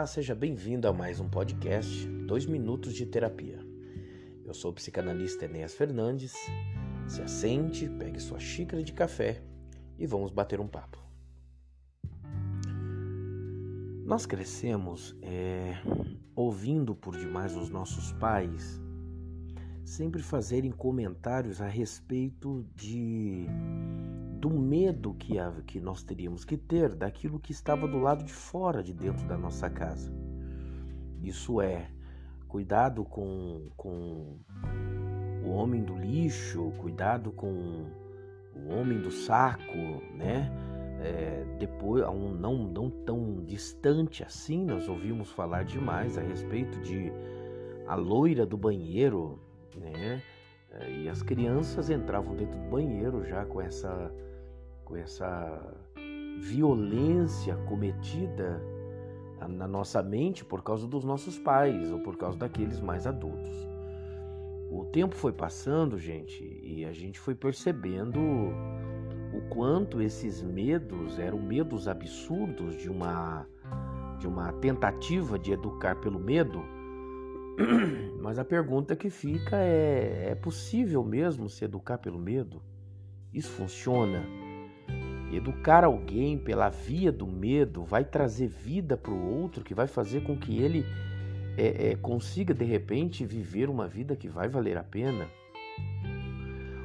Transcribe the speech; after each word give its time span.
Olá, 0.00 0.06
seja 0.06 0.34
bem-vindo 0.34 0.88
a 0.88 0.94
mais 0.94 1.20
um 1.20 1.28
podcast 1.28 2.06
2 2.08 2.46
Minutos 2.46 2.94
de 2.94 3.04
Terapia. 3.04 3.58
Eu 4.46 4.54
sou 4.54 4.70
o 4.70 4.74
psicanalista 4.74 5.44
Enéas 5.44 5.74
Fernandes. 5.74 6.32
Se 7.06 7.20
assente, 7.20 7.86
pegue 7.86 8.18
sua 8.18 8.40
xícara 8.40 8.82
de 8.82 8.94
café 8.94 9.42
e 9.98 10.06
vamos 10.06 10.30
bater 10.30 10.58
um 10.58 10.66
papo. 10.66 10.96
Nós 14.02 14.24
crescemos 14.24 15.14
é, 15.20 15.74
ouvindo 16.34 16.94
por 16.94 17.14
demais 17.14 17.54
os 17.54 17.68
nossos 17.68 18.10
pais 18.12 18.80
sempre 19.84 20.22
fazerem 20.22 20.70
comentários 20.70 21.60
a 21.60 21.68
respeito 21.68 22.64
de 22.74 23.44
do 24.40 24.48
medo 24.48 25.12
que, 25.12 25.34
que 25.66 25.78
nós 25.78 26.02
teríamos 26.02 26.46
que 26.46 26.56
ter 26.56 26.94
daquilo 26.94 27.38
que 27.38 27.52
estava 27.52 27.86
do 27.86 27.98
lado 27.98 28.24
de 28.24 28.32
fora 28.32 28.82
de 28.82 28.94
dentro 28.94 29.26
da 29.28 29.36
nossa 29.36 29.68
casa. 29.68 30.10
Isso 31.22 31.60
é, 31.60 31.90
cuidado 32.48 33.04
com, 33.04 33.68
com 33.76 34.38
o 35.44 35.50
homem 35.50 35.84
do 35.84 35.94
lixo, 35.94 36.72
cuidado 36.78 37.30
com 37.32 37.86
o 38.56 38.72
homem 38.72 38.98
do 38.98 39.10
saco, 39.10 39.76
né? 40.14 40.50
É, 41.02 41.44
depois, 41.58 42.02
um, 42.08 42.32
não, 42.32 42.64
não 42.64 42.90
tão 42.90 43.44
distante 43.44 44.22
assim, 44.22 44.64
nós 44.64 44.88
ouvimos 44.88 45.30
falar 45.30 45.64
demais 45.64 46.16
a 46.16 46.22
respeito 46.22 46.80
de 46.80 47.12
a 47.86 47.94
loira 47.94 48.46
do 48.46 48.56
banheiro, 48.56 49.38
né? 49.76 50.22
E 50.88 51.08
as 51.08 51.22
crianças 51.22 51.90
entravam 51.90 52.34
dentro 52.36 52.58
do 52.58 52.70
banheiro 52.70 53.24
já 53.24 53.44
com 53.44 53.60
essa 53.60 54.10
com 54.90 54.96
essa 54.96 55.62
violência 56.40 57.54
cometida 57.68 58.60
na 59.48 59.66
nossa 59.68 60.02
mente 60.02 60.44
por 60.44 60.62
causa 60.62 60.86
dos 60.86 61.04
nossos 61.04 61.38
pais 61.38 61.90
ou 61.92 62.00
por 62.00 62.16
causa 62.16 62.36
daqueles 62.36 62.80
mais 62.80 63.06
adultos. 63.06 63.56
O 64.68 64.84
tempo 64.86 65.14
foi 65.14 65.32
passando, 65.32 65.96
gente, 65.96 66.44
e 66.62 66.84
a 66.84 66.92
gente 66.92 67.18
foi 67.20 67.34
percebendo 67.34 68.20
o 68.20 69.40
quanto 69.48 70.02
esses 70.02 70.42
medos 70.42 71.18
eram 71.18 71.40
medos 71.40 71.86
absurdos 71.86 72.76
de 72.76 72.90
uma 72.90 73.46
de 74.18 74.26
uma 74.26 74.52
tentativa 74.52 75.38
de 75.38 75.52
educar 75.52 75.96
pelo 75.96 76.18
medo. 76.18 76.62
Mas 78.20 78.38
a 78.38 78.44
pergunta 78.44 78.94
que 78.94 79.08
fica 79.08 79.56
é: 79.56 80.30
é 80.30 80.34
possível 80.34 81.02
mesmo 81.02 81.48
se 81.48 81.64
educar 81.64 81.98
pelo 81.98 82.18
medo? 82.18 82.62
Isso 83.32 83.50
funciona? 83.52 84.49
Educar 85.32 85.84
alguém 85.84 86.36
pela 86.36 86.68
via 86.68 87.12
do 87.12 87.26
medo 87.26 87.84
vai 87.84 88.04
trazer 88.04 88.48
vida 88.48 88.96
para 88.96 89.12
o 89.12 89.40
outro, 89.40 89.62
que 89.62 89.74
vai 89.74 89.86
fazer 89.86 90.22
com 90.22 90.36
que 90.36 90.58
ele 90.58 90.84
é, 91.56 91.90
é, 91.90 91.96
consiga 91.96 92.52
de 92.52 92.64
repente 92.64 93.24
viver 93.24 93.68
uma 93.68 93.86
vida 93.86 94.16
que 94.16 94.28
vai 94.28 94.48
valer 94.48 94.76
a 94.76 94.82
pena. 94.82 95.28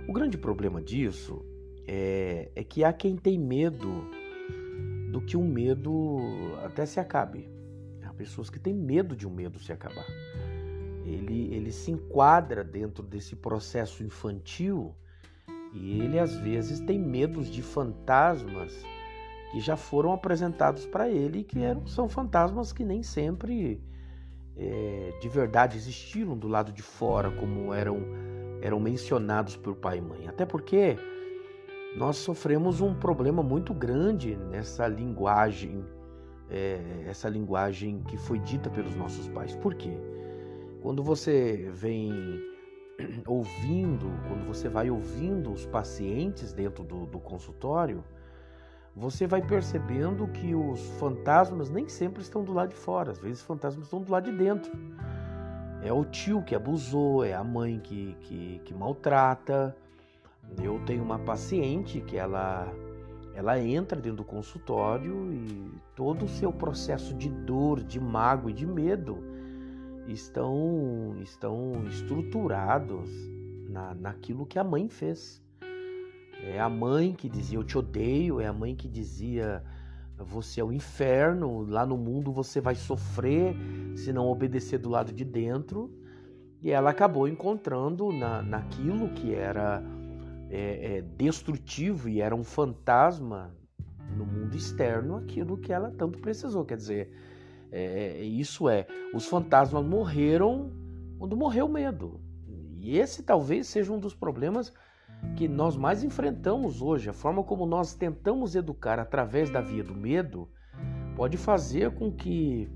O 0.07 0.13
grande 0.13 0.37
problema 0.37 0.79
disso 0.79 1.43
é, 1.87 2.51
é 2.55 2.63
que 2.63 2.83
há 2.83 2.93
quem 2.93 3.15
tem 3.15 3.39
medo 3.39 4.09
do 5.11 5.21
que 5.21 5.35
o 5.35 5.41
um 5.41 5.47
medo 5.47 6.17
até 6.63 6.85
se 6.85 6.99
acabe. 6.99 7.49
Há 8.03 8.13
pessoas 8.13 8.49
que 8.49 8.59
têm 8.59 8.75
medo 8.75 9.15
de 9.15 9.27
um 9.27 9.31
medo 9.31 9.57
se 9.57 9.71
acabar. 9.71 10.05
Ele, 11.03 11.53
ele 11.53 11.71
se 11.71 11.89
enquadra 11.89 12.63
dentro 12.63 13.01
desse 13.03 13.35
processo 13.35 14.03
infantil 14.03 14.95
e 15.75 15.99
ele 16.01 16.17
às 16.17 16.35
vezes 16.35 16.79
tem 16.79 16.97
medos 16.97 17.47
de 17.49 17.61
fantasmas 17.61 18.73
que 19.51 19.59
já 19.59 19.75
foram 19.75 20.13
apresentados 20.13 20.85
para 20.85 21.09
ele, 21.09 21.43
que 21.43 21.59
eram, 21.59 21.85
são 21.85 22.07
fantasmas 22.07 22.71
que 22.71 22.83
nem 22.83 23.03
sempre 23.03 23.81
é, 24.55 25.17
de 25.19 25.27
verdade 25.27 25.77
existiram 25.77 26.37
do 26.37 26.47
lado 26.47 26.71
de 26.71 26.81
fora, 26.81 27.29
como 27.31 27.73
eram, 27.73 27.99
eram 28.61 28.79
mencionados 28.79 29.57
por 29.57 29.75
pai 29.75 29.97
e 29.97 30.01
mãe. 30.01 30.27
Até 30.27 30.45
porque 30.45 30.97
nós 31.97 32.17
sofremos 32.17 32.79
um 32.81 32.93
problema 32.93 33.43
muito 33.43 33.73
grande 33.73 34.35
nessa 34.35 34.87
linguagem, 34.87 35.83
é, 36.49 37.03
essa 37.05 37.27
linguagem 37.27 38.01
que 38.03 38.17
foi 38.17 38.39
dita 38.39 38.69
pelos 38.69 38.95
nossos 38.95 39.27
pais. 39.29 39.55
Por 39.55 39.75
quê? 39.75 39.97
Quando 40.81 41.03
você 41.03 41.69
vem 41.73 42.11
ouvindo, 43.27 44.05
quando 44.27 44.45
você 44.45 44.69
vai 44.69 44.89
ouvindo 44.89 45.51
os 45.51 45.65
pacientes 45.65 46.53
dentro 46.53 46.83
do, 46.83 47.05
do 47.05 47.19
consultório, 47.19 48.03
você 48.95 49.27
vai 49.27 49.41
percebendo 49.41 50.27
que 50.27 50.55
os 50.55 50.81
fantasmas 50.99 51.69
nem 51.69 51.89
sempre 51.89 52.21
estão 52.21 52.43
do 52.43 52.53
lado 52.53 52.69
de 52.69 52.75
fora, 52.75 53.11
às 53.11 53.19
vezes 53.19 53.39
os 53.39 53.45
fantasmas 53.45 53.85
estão 53.85 54.01
do 54.01 54.11
lado 54.11 54.31
de 54.31 54.37
dentro. 54.37 54.71
É 55.83 55.91
o 55.91 56.03
tio 56.05 56.41
que 56.41 56.55
abusou, 56.55 57.23
é 57.23 57.33
a 57.33 57.43
mãe 57.43 57.79
que, 57.79 58.15
que, 58.21 58.61
que 58.63 58.73
maltrata. 58.73 59.75
Eu 60.63 60.79
tenho 60.85 61.03
uma 61.03 61.19
paciente 61.19 62.01
que 62.01 62.17
ela, 62.17 62.71
ela 63.35 63.59
entra 63.59 63.99
dentro 63.99 64.17
do 64.17 64.23
consultório 64.23 65.31
e 65.33 65.71
todo 65.95 66.25
o 66.25 66.27
seu 66.27 66.51
processo 66.51 67.13
de 67.13 67.29
dor, 67.29 67.83
de 67.83 67.99
mágoa 67.99 68.49
e 68.49 68.53
de 68.53 68.65
medo 68.65 69.34
estão, 70.07 71.15
estão 71.21 71.85
estruturados 71.87 73.09
na, 73.69 73.93
naquilo 73.95 74.45
que 74.45 74.59
a 74.59 74.63
mãe 74.63 74.87
fez. 74.87 75.41
É 76.43 76.59
a 76.59 76.69
mãe 76.69 77.13
que 77.13 77.29
dizia 77.29 77.57
eu 77.57 77.63
te 77.63 77.77
odeio, 77.77 78.39
é 78.39 78.47
a 78.47 78.53
mãe 78.53 78.75
que 78.75 78.87
dizia 78.87 79.63
você 80.17 80.61
é 80.61 80.63
o 80.63 80.71
inferno, 80.71 81.65
lá 81.67 81.85
no 81.85 81.97
mundo 81.97 82.31
você 82.31 82.61
vai 82.61 82.75
sofrer 82.75 83.55
se 83.95 84.13
não 84.13 84.27
obedecer 84.27 84.77
do 84.77 84.89
lado 84.89 85.11
de 85.11 85.25
dentro. 85.25 85.91
E 86.61 86.71
ela 86.71 86.89
acabou 86.89 87.27
encontrando 87.27 88.11
na, 88.11 88.41
naquilo 88.41 89.09
que 89.09 89.33
era 89.33 89.83
é, 90.49 90.97
é, 90.97 91.01
destrutivo 91.01 92.07
e 92.07 92.21
era 92.21 92.35
um 92.35 92.43
fantasma 92.43 93.55
no 94.15 94.25
mundo 94.25 94.55
externo 94.55 95.17
aquilo 95.17 95.57
que 95.57 95.73
ela 95.73 95.91
tanto 95.91 96.19
precisou. 96.19 96.63
Quer 96.63 96.77
dizer, 96.77 97.11
é, 97.71 98.21
isso 98.21 98.69
é, 98.69 98.85
os 99.13 99.25
fantasmas 99.25 99.85
morreram 99.85 100.71
quando 101.17 101.35
morreu 101.35 101.65
o 101.65 101.71
medo. 101.71 102.19
E 102.79 102.97
esse 102.97 103.23
talvez 103.23 103.67
seja 103.67 103.91
um 103.91 103.99
dos 103.99 104.13
problemas 104.13 104.71
que 105.35 105.47
nós 105.47 105.75
mais 105.75 106.03
enfrentamos 106.03 106.81
hoje. 106.81 107.09
A 107.09 107.13
forma 107.13 107.43
como 107.43 107.65
nós 107.65 107.93
tentamos 107.93 108.55
educar 108.55 108.99
através 108.99 109.49
da 109.49 109.61
via 109.61 109.83
do 109.83 109.95
medo 109.95 110.47
pode 111.15 111.37
fazer 111.37 111.91
com 111.91 112.11
que 112.11 112.69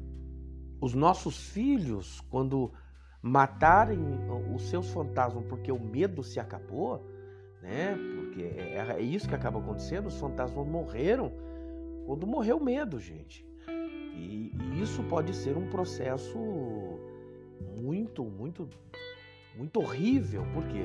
os 0.82 0.94
nossos 0.94 1.50
filhos, 1.50 2.22
quando 2.30 2.72
matarem 3.22 4.00
os 4.56 4.70
seus 4.70 4.90
fantasmas 4.92 5.44
porque 5.46 5.72
o 5.72 5.80
medo 5.80 6.24
se 6.24 6.40
acabou, 6.40 7.06
né? 7.62 7.98
Porque 8.16 8.42
é, 8.42 8.96
é 8.98 9.02
isso 9.02 9.28
que 9.28 9.36
acaba 9.36 9.60
acontecendo, 9.60 10.08
os 10.08 10.18
fantasmas 10.18 10.66
morreram 10.66 11.32
quando 12.06 12.26
morreu 12.26 12.58
o 12.58 12.64
medo, 12.64 12.98
gente. 13.00 13.46
E, 14.20 14.52
e 14.76 14.82
isso 14.82 15.02
pode 15.04 15.34
ser 15.34 15.58
um 15.58 15.70
processo 15.70 16.38
muito, 17.78 18.24
muito, 18.24 18.68
muito 19.56 19.80
horrível. 19.80 20.44
Por 20.54 20.64
quê? 20.68 20.84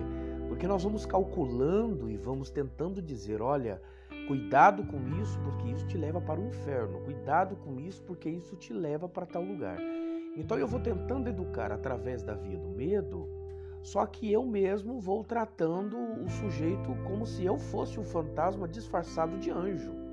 Porque 0.48 0.66
nós 0.66 0.82
vamos 0.82 1.04
calculando 1.04 2.08
e 2.08 2.16
vamos 2.16 2.50
tentando 2.50 3.02
dizer: 3.02 3.42
olha, 3.42 3.80
cuidado 4.28 4.84
com 4.84 5.00
isso, 5.20 5.38
porque 5.40 5.68
isso 5.68 5.86
te 5.86 5.98
leva 5.98 6.20
para 6.20 6.40
o 6.40 6.46
inferno. 6.46 7.00
Cuidado 7.00 7.56
com 7.56 7.80
isso, 7.80 8.02
porque 8.02 8.28
isso 8.28 8.56
te 8.56 8.72
leva 8.72 9.08
para 9.08 9.26
tal 9.26 9.42
lugar. 9.42 9.78
Então 10.36 10.58
eu 10.58 10.66
vou 10.66 10.80
tentando 10.80 11.28
educar 11.28 11.70
através 11.70 12.22
da 12.22 12.34
via 12.34 12.58
do 12.58 12.68
medo, 12.68 13.28
só 13.82 14.04
que 14.06 14.32
eu 14.32 14.44
mesmo 14.44 14.98
vou 14.98 15.22
tratando 15.22 15.96
o 15.96 16.28
sujeito 16.28 16.94
como 17.04 17.24
se 17.24 17.44
eu 17.44 17.56
fosse 17.56 18.00
um 18.00 18.04
fantasma 18.04 18.66
disfarçado 18.66 19.38
de 19.38 19.50
anjo. 19.50 20.03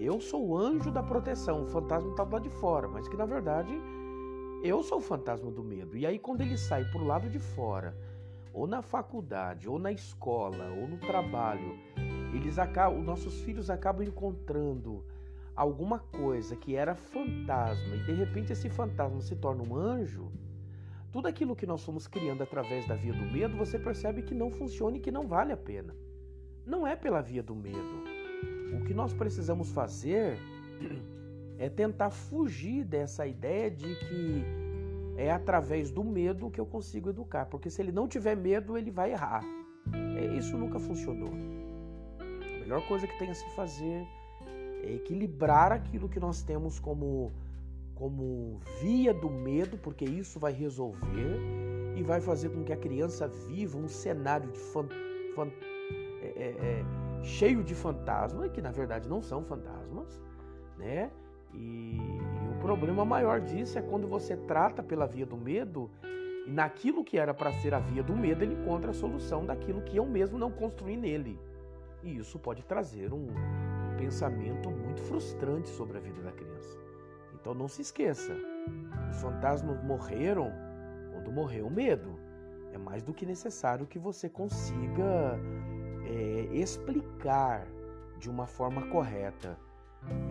Eu 0.00 0.20
sou 0.20 0.46
o 0.46 0.56
anjo 0.56 0.92
da 0.92 1.02
proteção, 1.02 1.64
o 1.64 1.66
fantasma 1.66 2.10
está 2.10 2.22
do 2.22 2.32
lado 2.32 2.42
de 2.44 2.50
fora, 2.50 2.86
mas 2.86 3.08
que 3.08 3.16
na 3.16 3.26
verdade 3.26 3.72
eu 4.62 4.80
sou 4.82 4.98
o 4.98 5.02
fantasma 5.02 5.50
do 5.50 5.64
medo. 5.64 5.96
E 5.96 6.06
aí 6.06 6.18
quando 6.20 6.40
ele 6.40 6.56
sai 6.56 6.84
para 6.84 7.00
o 7.00 7.06
lado 7.06 7.28
de 7.28 7.40
fora, 7.40 7.96
ou 8.52 8.66
na 8.66 8.80
faculdade, 8.80 9.68
ou 9.68 9.78
na 9.78 9.90
escola, 9.90 10.70
ou 10.70 10.86
no 10.86 10.98
trabalho, 10.98 11.76
eles 12.32 12.58
acabam, 12.58 13.00
os 13.00 13.04
nossos 13.04 13.40
filhos 13.40 13.70
acabam 13.70 14.06
encontrando 14.06 15.04
alguma 15.56 15.98
coisa 15.98 16.54
que 16.54 16.76
era 16.76 16.94
fantasma 16.94 17.96
e 17.96 18.04
de 18.04 18.12
repente 18.12 18.52
esse 18.52 18.70
fantasma 18.70 19.20
se 19.20 19.34
torna 19.34 19.64
um 19.64 19.74
anjo, 19.74 20.30
tudo 21.10 21.26
aquilo 21.26 21.56
que 21.56 21.66
nós 21.66 21.82
fomos 21.82 22.06
criando 22.06 22.42
através 22.42 22.86
da 22.86 22.94
via 22.94 23.12
do 23.12 23.32
medo, 23.32 23.56
você 23.56 23.78
percebe 23.78 24.22
que 24.22 24.34
não 24.34 24.50
funciona 24.50 24.96
e 24.96 25.00
que 25.00 25.10
não 25.10 25.26
vale 25.26 25.52
a 25.52 25.56
pena. 25.56 25.96
Não 26.64 26.86
é 26.86 26.94
pela 26.94 27.20
via 27.20 27.42
do 27.42 27.56
medo. 27.56 28.17
O 28.72 28.84
que 28.84 28.94
nós 28.94 29.12
precisamos 29.12 29.70
fazer 29.70 30.38
é 31.58 31.68
tentar 31.68 32.10
fugir 32.10 32.84
dessa 32.84 33.26
ideia 33.26 33.70
de 33.70 33.94
que 33.96 34.44
é 35.16 35.30
através 35.32 35.90
do 35.90 36.04
medo 36.04 36.50
que 36.50 36.60
eu 36.60 36.66
consigo 36.66 37.10
educar, 37.10 37.46
porque 37.46 37.68
se 37.68 37.82
ele 37.82 37.90
não 37.90 38.06
tiver 38.06 38.36
medo, 38.36 38.78
ele 38.78 38.90
vai 38.90 39.10
errar. 39.10 39.42
É, 40.16 40.36
isso 40.36 40.56
nunca 40.56 40.78
funcionou. 40.78 41.32
A 42.20 42.60
melhor 42.60 42.86
coisa 42.86 43.06
que 43.06 43.18
tem 43.18 43.30
a 43.30 43.34
se 43.34 43.48
fazer 43.56 44.06
é 44.84 44.94
equilibrar 44.94 45.72
aquilo 45.72 46.08
que 46.08 46.20
nós 46.20 46.42
temos 46.42 46.78
como 46.78 47.32
como 47.94 48.60
via 48.80 49.12
do 49.12 49.28
medo, 49.28 49.76
porque 49.76 50.04
isso 50.04 50.38
vai 50.38 50.52
resolver 50.52 51.40
e 51.96 52.02
vai 52.04 52.20
fazer 52.20 52.48
com 52.50 52.62
que 52.62 52.72
a 52.72 52.76
criança 52.76 53.26
viva 53.26 53.76
um 53.76 53.88
cenário 53.88 54.48
de 54.52 54.58
fan, 54.58 54.86
fan, 55.34 55.48
é, 56.22 56.26
é, 56.36 56.46
é, 56.46 56.84
cheio 57.22 57.62
de 57.62 57.74
fantasmas, 57.74 58.50
que 58.50 58.60
na 58.60 58.70
verdade 58.70 59.08
não 59.08 59.20
são 59.22 59.44
fantasmas, 59.44 60.20
né? 60.76 61.10
E, 61.54 61.98
o 62.52 62.60
problema 62.60 63.04
maior 63.04 63.40
disso 63.40 63.78
é 63.78 63.82
quando 63.82 64.08
você 64.08 64.36
trata 64.36 64.82
pela 64.82 65.06
via 65.06 65.24
do 65.24 65.36
medo 65.36 65.90
e 66.46 66.50
naquilo 66.50 67.04
que 67.04 67.18
era 67.18 67.32
para 67.32 67.52
ser 67.52 67.74
a 67.74 67.78
via 67.78 68.02
do 68.02 68.16
medo, 68.16 68.42
ele 68.42 68.54
encontra 68.54 68.90
a 68.90 68.94
solução 68.94 69.44
daquilo 69.44 69.82
que 69.82 69.96
eu 69.96 70.06
mesmo 70.06 70.38
não 70.38 70.50
construí 70.50 70.96
nele. 70.96 71.38
E 72.02 72.16
isso 72.16 72.38
pode 72.38 72.64
trazer 72.64 73.12
um 73.12 73.28
pensamento 73.96 74.70
muito 74.70 75.02
frustrante 75.02 75.68
sobre 75.68 75.98
a 75.98 76.00
vida 76.00 76.22
da 76.22 76.32
criança. 76.32 76.78
Então 77.34 77.54
não 77.54 77.68
se 77.68 77.82
esqueça, 77.82 78.34
os 79.10 79.20
fantasmas 79.20 79.82
morreram 79.82 80.52
quando 81.12 81.32
morreu 81.32 81.66
o 81.66 81.70
medo. 81.70 82.18
É 82.72 82.78
mais 82.78 83.02
do 83.02 83.12
que 83.12 83.24
necessário 83.24 83.86
que 83.86 83.98
você 83.98 84.28
consiga 84.28 85.38
é, 86.08 86.48
explicar 86.52 87.66
de 88.18 88.28
uma 88.30 88.46
forma 88.46 88.82
correta. 88.88 89.58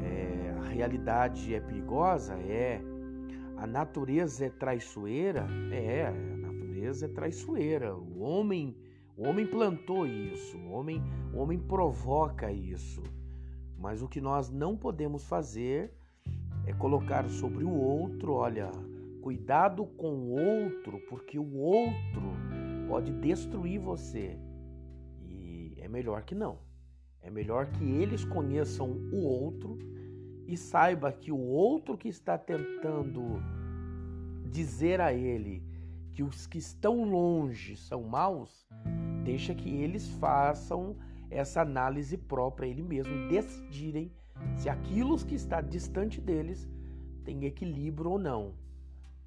É, 0.04 0.56
a 0.60 0.70
realidade 0.70 1.54
é 1.54 1.60
perigosa? 1.60 2.34
É. 2.36 2.82
A 3.58 3.66
natureza 3.66 4.46
é 4.46 4.50
traiçoeira? 4.50 5.48
É, 5.72 6.08
a 6.08 6.38
natureza 6.38 7.06
é 7.06 7.10
traiçoeira. 7.10 7.96
O 7.96 8.20
homem, 8.20 8.76
o 9.16 9.28
homem 9.28 9.46
plantou 9.46 10.06
isso, 10.06 10.58
o 10.58 10.72
homem, 10.72 11.02
o 11.34 11.38
homem 11.40 11.60
provoca 11.60 12.52
isso. 12.52 13.02
Mas 13.78 14.02
o 14.02 14.08
que 14.08 14.20
nós 14.20 14.50
não 14.50 14.76
podemos 14.76 15.26
fazer 15.26 15.94
é 16.66 16.74
colocar 16.74 17.30
sobre 17.30 17.64
o 17.64 17.72
outro, 17.72 18.34
olha, 18.34 18.72
cuidado 19.22 19.86
com 19.86 20.14
o 20.14 20.32
outro, 20.32 21.00
porque 21.08 21.38
o 21.38 21.56
outro 21.56 22.34
pode 22.88 23.12
destruir 23.12 23.80
você. 23.80 24.38
É 25.88 25.89
melhor 25.89 26.24
que 26.24 26.36
não. 26.36 26.60
É 27.22 27.30
melhor 27.30 27.68
que 27.68 27.89
eles 27.89 28.25
conheçam 28.25 28.92
o 29.10 29.24
outro 29.24 29.80
e 30.45 30.57
saiba 30.57 31.13
que 31.13 31.31
o 31.31 31.39
outro 31.39 31.98
que 31.98 32.10
está 32.10 32.38
tentando 32.38 33.42
dizer 34.51 35.00
a 35.00 35.13
ele 35.13 35.63
que 36.12 36.22
os 36.22 36.45
que 36.45 36.57
estão 36.57 37.06
longe 37.06 37.78
são 37.78 38.04
maus, 38.04 38.68
deixa 39.24 39.56
que 39.56 39.69
eles 39.69 40.10
façam 40.16 40.98
essa 41.30 41.62
análise 41.62 42.18
própria, 42.18 42.68
ele 42.68 42.83
mesmo 42.83 43.30
decidirem 43.30 44.12
se 44.57 44.68
aquilo 44.68 45.18
que 45.18 45.36
está 45.36 45.62
distante 45.62 46.19
deles 46.19 46.68
tem 47.24 47.45
equilíbrio 47.45 48.12
ou 48.12 48.19
não, 48.19 48.56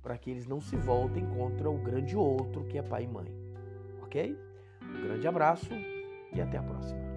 para 0.03 0.19
que 0.19 0.31
eles 0.31 0.47
não 0.47 0.61
se 0.61 0.77
voltem 0.77 1.25
contra 1.25 1.71
o 1.71 1.79
grande 1.79 2.15
outro 2.15 2.65
que 2.65 2.77
é 2.77 2.83
pai 2.83 3.05
e 3.05 3.09
mãe. 3.09 3.33
Ok? 4.03 4.39
Um 4.83 5.03
grande 5.03 5.27
abraço 5.27 5.71
e 6.33 6.41
até 6.41 6.59
a 6.59 6.63
próxima. 6.63 7.10